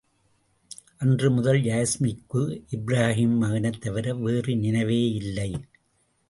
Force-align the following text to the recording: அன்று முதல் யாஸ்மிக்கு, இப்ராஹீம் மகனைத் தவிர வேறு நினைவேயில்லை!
அன்று 0.97 1.31
முதல் 1.31 1.59
யாஸ்மிக்கு, 1.61 2.41
இப்ராஹீம் 2.71 3.37
மகனைத் 3.37 3.81
தவிர 3.81 4.15
வேறு 4.15 4.53
நினைவேயில்லை! 4.55 5.49